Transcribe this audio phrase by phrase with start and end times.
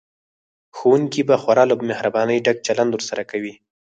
[0.77, 3.53] ښوونکي به خورا له مهربانۍ ډک چلند ورسره کوي